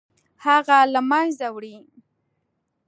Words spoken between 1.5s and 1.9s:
وړي.